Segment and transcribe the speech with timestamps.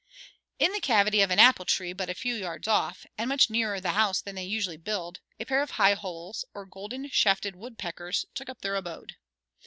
[0.57, 3.79] In the cavity of an apple tree but a few yards off, and much nearer
[3.79, 8.25] the house than they usually build, a pair of high holes, or golden shafted woodpeckers,
[8.33, 9.17] took up their abode.